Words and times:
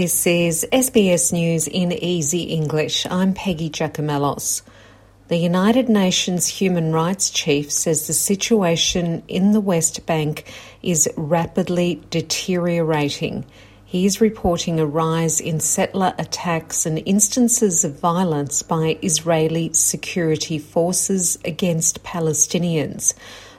This 0.00 0.26
is 0.26 0.66
SBS 0.72 1.30
News 1.30 1.68
in 1.68 1.92
Easy 1.92 2.44
English. 2.44 3.06
I'm 3.10 3.34
Peggy 3.34 3.68
Giakoumelos. 3.68 4.62
The 5.28 5.36
United 5.36 5.90
Nations 5.90 6.46
Human 6.46 6.90
Rights 6.90 7.28
Chief 7.28 7.70
says 7.70 8.06
the 8.06 8.14
situation 8.14 9.22
in 9.28 9.52
the 9.52 9.60
West 9.60 10.06
Bank 10.06 10.50
is 10.82 11.06
rapidly 11.18 12.00
deteriorating. 12.08 13.44
He 13.84 14.06
is 14.06 14.22
reporting 14.22 14.80
a 14.80 14.86
rise 14.86 15.38
in 15.38 15.60
settler 15.60 16.14
attacks 16.16 16.86
and 16.86 17.02
instances 17.04 17.84
of 17.84 18.00
violence 18.00 18.62
by 18.62 18.96
Israeli 19.02 19.74
security 19.74 20.58
forces 20.58 21.38
against 21.44 22.02
Palestinians. 22.02 23.12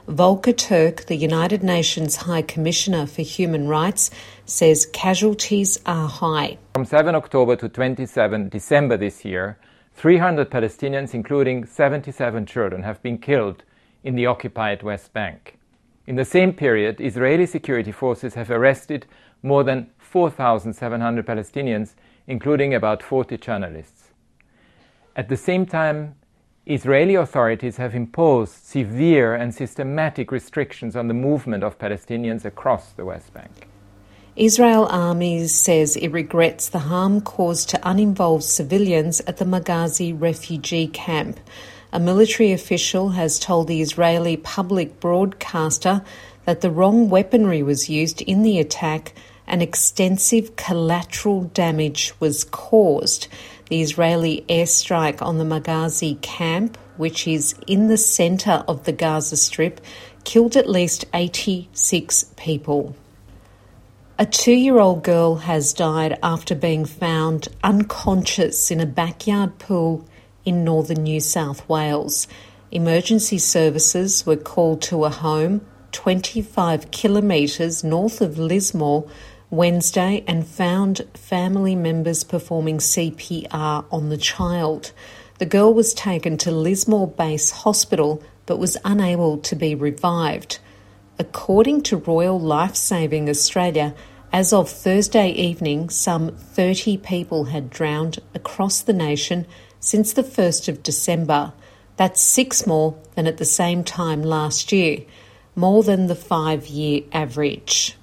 Volker 0.08 0.52
Turk, 0.52 1.06
the 1.06 1.14
United 1.14 1.62
Nations 1.62 2.16
High 2.16 2.42
Commissioner 2.42 3.06
for 3.06 3.22
Human 3.22 3.68
Rights, 3.68 4.10
says 4.44 4.84
casualties 4.86 5.78
are 5.86 6.08
high. 6.08 6.58
From 6.74 6.84
7 6.84 7.14
October 7.14 7.54
to 7.54 7.68
27 7.68 8.48
December 8.48 8.96
this 8.96 9.24
year, 9.24 9.58
300 9.94 10.50
Palestinians, 10.50 11.14
including 11.14 11.66
77 11.66 12.46
children, 12.46 12.82
have 12.82 13.00
been 13.00 13.16
killed 13.16 13.62
in 14.02 14.16
the 14.16 14.26
occupied 14.26 14.82
West 14.82 15.12
Bank. 15.12 15.56
In 16.08 16.16
the 16.16 16.24
same 16.24 16.52
period, 16.52 17.00
Israeli 17.00 17.46
security 17.46 17.92
forces 17.92 18.34
have 18.34 18.50
arrested 18.50 19.06
more 19.40 19.62
than 19.62 19.88
4,700 19.98 21.24
Palestinians, 21.24 21.94
including 22.26 22.74
about 22.74 23.04
40 23.04 23.36
journalists. 23.38 24.08
At 25.14 25.28
the 25.28 25.36
same 25.36 25.64
time, 25.64 26.16
Israeli 26.66 27.16
authorities 27.16 27.76
have 27.78 27.92
imposed 27.92 28.52
severe 28.64 29.34
and 29.34 29.52
systematic 29.52 30.30
restrictions 30.30 30.94
on 30.94 31.08
the 31.08 31.14
movement 31.14 31.64
of 31.64 31.76
Palestinians 31.76 32.44
across 32.44 32.92
the 32.92 33.04
West 33.04 33.34
Bank. 33.34 33.66
Israel 34.36 34.86
Army 34.86 35.48
says 35.48 35.96
it 35.96 36.08
regrets 36.10 36.68
the 36.68 36.78
harm 36.78 37.20
caused 37.20 37.68
to 37.70 37.80
uninvolved 37.82 38.44
civilians 38.44 39.20
at 39.22 39.38
the 39.38 39.44
Maghazi 39.44 40.12
refugee 40.12 40.86
camp. 40.86 41.40
A 41.92 41.98
military 41.98 42.52
official 42.52 43.10
has 43.10 43.40
told 43.40 43.66
the 43.66 43.82
Israeli 43.82 44.36
public 44.36 45.00
broadcaster 45.00 46.04
that 46.44 46.60
the 46.60 46.70
wrong 46.70 47.10
weaponry 47.10 47.64
was 47.64 47.90
used 47.90 48.22
in 48.22 48.44
the 48.44 48.60
attack 48.60 49.14
and 49.48 49.62
extensive 49.62 50.54
collateral 50.54 51.42
damage 51.42 52.12
was 52.20 52.44
caused. 52.44 53.26
The 53.72 53.80
Israeli 53.80 54.44
airstrike 54.50 55.22
on 55.22 55.38
the 55.38 55.46
Maghazi 55.46 56.20
camp, 56.20 56.76
which 56.98 57.26
is 57.26 57.54
in 57.66 57.88
the 57.88 57.96
centre 57.96 58.62
of 58.68 58.84
the 58.84 58.92
Gaza 58.92 59.38
Strip, 59.38 59.80
killed 60.24 60.58
at 60.58 60.68
least 60.68 61.06
86 61.14 62.26
people. 62.36 62.94
A 64.18 64.26
two 64.26 64.52
year 64.52 64.78
old 64.78 65.02
girl 65.02 65.36
has 65.36 65.72
died 65.72 66.18
after 66.22 66.54
being 66.54 66.84
found 66.84 67.48
unconscious 67.64 68.70
in 68.70 68.78
a 68.78 68.84
backyard 68.84 69.58
pool 69.58 70.06
in 70.44 70.64
northern 70.64 71.04
New 71.04 71.20
South 71.20 71.66
Wales. 71.66 72.28
Emergency 72.70 73.38
services 73.38 74.26
were 74.26 74.36
called 74.36 74.82
to 74.82 75.06
a 75.06 75.08
home 75.08 75.62
25 75.92 76.90
kilometres 76.90 77.82
north 77.82 78.20
of 78.20 78.38
Lismore 78.38 79.08
Wednesday 79.52 80.24
and 80.26 80.46
found 80.46 81.02
family 81.12 81.76
members 81.76 82.24
performing 82.24 82.78
CPR 82.78 83.84
on 83.92 84.08
the 84.08 84.16
child. 84.16 84.92
The 85.40 85.44
girl 85.44 85.74
was 85.74 85.92
taken 85.92 86.38
to 86.38 86.50
Lismore 86.50 87.06
Base 87.06 87.50
Hospital 87.50 88.22
but 88.46 88.58
was 88.58 88.78
unable 88.82 89.36
to 89.36 89.54
be 89.54 89.74
revived. 89.74 90.58
According 91.18 91.82
to 91.82 91.98
Royal 91.98 92.40
Life 92.40 92.74
Saving 92.76 93.28
Australia, 93.28 93.94
as 94.32 94.54
of 94.54 94.70
Thursday 94.70 95.28
evening, 95.32 95.90
some 95.90 96.34
30 96.34 96.96
people 96.96 97.44
had 97.44 97.68
drowned 97.68 98.20
across 98.34 98.80
the 98.80 98.94
nation 98.94 99.46
since 99.80 100.14
the 100.14 100.24
1st 100.24 100.68
of 100.68 100.82
December. 100.82 101.52
That's 101.98 102.22
six 102.22 102.66
more 102.66 102.98
than 103.16 103.26
at 103.26 103.36
the 103.36 103.44
same 103.44 103.84
time 103.84 104.22
last 104.22 104.72
year, 104.72 105.00
more 105.54 105.82
than 105.82 106.06
the 106.06 106.14
five 106.14 106.68
year 106.68 107.02
average. 107.12 107.98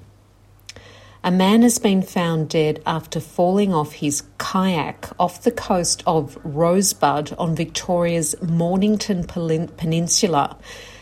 A 1.22 1.31
man 1.31 1.63
has 1.63 1.80
been 1.80 2.02
found 2.02 2.47
dead 2.47 2.81
after 2.85 3.19
falling 3.19 3.74
off 3.74 3.91
his 3.91 4.24
kayak 4.38 5.09
off 5.19 5.44
the 5.44 5.52
coast 5.52 6.02
of 6.07 6.38
Rosebud 6.46 7.34
on 7.38 7.57
Victoria's 7.57 8.41
Mornington 8.41 9.25
Peninsula. 9.25 10.57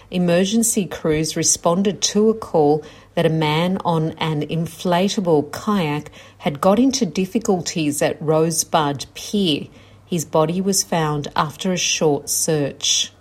Emergency 0.10 0.88
crews 0.88 1.38
responded 1.38 2.02
to 2.02 2.30
a 2.30 2.34
call 2.34 2.84
that 3.14 3.28
a 3.28 3.30
man 3.30 3.78
on 3.86 4.14
an 4.14 4.42
inflatable 4.42 5.52
kayak 5.52 6.10
had 6.40 6.62
got 6.62 6.80
into 6.80 7.06
difficulties 7.06 8.02
at 8.02 8.20
Rosebud 8.20 9.06
Pier. 9.14 9.68
His 10.04 10.26
body 10.26 10.62
was 10.62 10.84
found 10.84 11.28
after 11.36 11.72
a 11.72 11.78
short 11.78 12.28
search. 12.28 13.12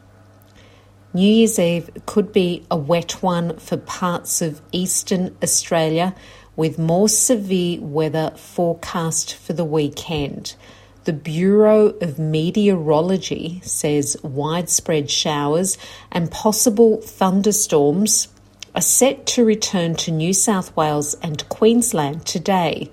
New 1.13 1.31
Year's 1.31 1.59
Eve 1.59 1.91
could 2.07 2.33
be 2.33 2.65
a 2.71 2.77
wet 2.77 3.23
one 3.23 3.59
for 3.59 3.77
parts 3.77 4.41
of 4.41 4.63
eastern 4.73 5.37
Australia 5.43 6.15
with 6.57 6.79
more 6.79 7.09
severe 7.09 7.81
weather 7.81 8.33
forecast 8.37 9.35
for 9.35 9.53
the 9.53 9.65
weekend. 9.65 10.57
The 11.05 11.13
Bureau 11.13 11.95
of 12.01 12.19
Meteorology 12.19 13.61
says 13.63 14.17
widespread 14.25 15.09
showers 15.09 15.79
and 16.11 16.31
possible 16.31 17.01
thunderstorms 17.01 18.27
are 18.75 18.83
set 18.83 19.25
to 19.27 19.45
return 19.45 19.95
to 19.97 20.11
New 20.11 20.33
South 20.33 20.77
Wales 20.77 21.15
and 21.23 21.49
Queensland 21.49 22.27
today. 22.27 22.91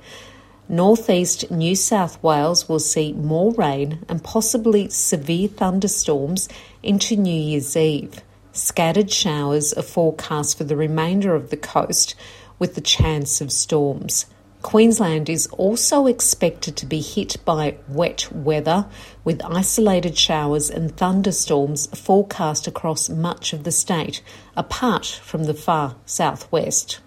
Northeast 0.69 1.51
New 1.51 1.75
South 1.75 2.21
Wales 2.23 2.69
will 2.69 2.79
see 2.79 3.13
more 3.13 3.51
rain 3.53 4.05
and 4.07 4.23
possibly 4.23 4.89
severe 4.89 5.47
thunderstorms 5.47 6.47
into 6.81 7.15
New 7.15 7.33
Year's 7.33 7.75
Eve. 7.75 8.21
Scattered 8.53 9.11
showers 9.11 9.73
are 9.73 9.81
forecast 9.81 10.57
for 10.57 10.63
the 10.63 10.75
remainder 10.75 11.33
of 11.33 11.49
the 11.49 11.57
coast, 11.57 12.15
with 12.63 12.75
the 12.75 12.91
chance 12.97 13.41
of 13.41 13.51
storms. 13.51 14.25
Queensland 14.61 15.29
is 15.29 15.47
also 15.47 16.07
expected 16.07 16.77
to 16.77 16.85
be 16.85 17.01
hit 17.01 17.35
by 17.43 17.75
wet 17.89 18.31
weather 18.31 18.85
with 19.25 19.43
isolated 19.43 20.17
showers 20.17 20.69
and 20.69 20.95
thunderstorms 20.95 21.87
forecast 21.87 22.65
across 22.65 23.09
much 23.09 23.51
of 23.51 23.65
the 23.65 23.71
state, 23.73 24.23
apart 24.55 25.05
from 25.05 25.43
the 25.43 25.53
far 25.53 25.97
southwest. 26.05 27.01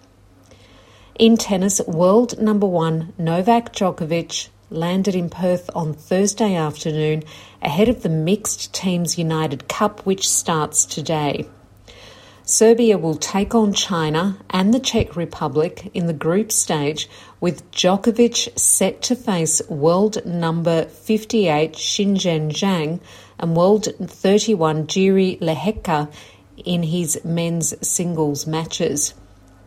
In 1.17 1.37
tennis, 1.37 1.81
world 1.87 2.39
number 2.39 2.67
one 2.67 3.13
Novak 3.17 3.73
Djokovic 3.73 4.49
landed 4.69 5.15
in 5.15 5.27
Perth 5.27 5.71
on 5.73 5.91
Thursday 5.95 6.53
afternoon 6.53 7.23
ahead 7.63 7.89
of 7.89 8.03
the 8.03 8.09
Mixed 8.09 8.75
Teams 8.75 9.17
United 9.17 9.67
Cup, 9.67 10.05
which 10.05 10.29
starts 10.29 10.85
today. 10.85 11.47
Serbia 12.49 12.97
will 12.97 13.17
take 13.17 13.53
on 13.53 13.73
China 13.73 14.37
and 14.49 14.73
the 14.73 14.79
Czech 14.79 15.17
Republic 15.17 15.91
in 15.93 16.07
the 16.07 16.13
group 16.13 16.49
stage, 16.49 17.09
with 17.41 17.69
Djokovic 17.71 18.57
set 18.57 19.01
to 19.01 19.17
face 19.17 19.61
world 19.67 20.25
number 20.25 20.85
58 20.85 21.73
Zhizhen 21.73 22.49
Zhang 22.49 23.01
and 23.37 23.57
world 23.57 23.89
31 23.99 24.87
Jiri 24.87 25.37
Lehecka 25.41 26.09
in 26.63 26.83
his 26.83 27.19
men's 27.25 27.75
singles 27.85 28.47
matches. 28.47 29.13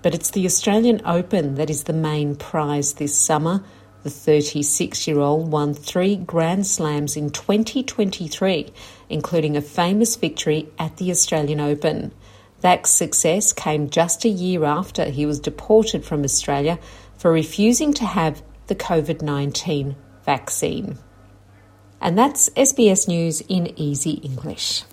But 0.00 0.14
it's 0.14 0.30
the 0.30 0.47
Australian 0.47 1.02
Open 1.04 1.56
that 1.56 1.68
is 1.68 1.84
the 1.84 1.92
main 1.92 2.34
prize 2.34 2.94
this 2.94 3.14
summer. 3.14 3.62
The 4.04 4.10
36 4.10 5.06
year 5.06 5.20
old 5.20 5.52
won 5.52 5.74
three 5.74 6.16
Grand 6.16 6.66
Slams 6.66 7.14
in 7.14 7.28
2023, 7.28 8.72
including 9.10 9.54
a 9.54 9.60
famous 9.60 10.16
victory 10.16 10.71
at 10.78 10.97
the 10.97 11.10
Australian 11.10 11.60
Open. 11.60 12.12
That 12.60 12.86
success 12.86 13.53
came 13.53 13.91
just 13.91 14.24
a 14.24 14.28
year 14.28 14.65
after 14.65 15.07
he 15.07 15.27
was 15.27 15.41
deported 15.41 16.04
from 16.04 16.24
Australia 16.24 16.78
for 17.16 17.33
refusing 17.33 17.92
to 17.95 18.04
have 18.04 18.42
the 18.66 18.74
COVID 18.74 19.22
19 19.22 19.97
vaccine. 20.24 20.98
And 22.01 22.18
that's 22.18 22.48
SBS 22.51 23.09
News 23.09 23.41
in 23.42 23.78
easy 23.78 24.12
English. 24.12 24.84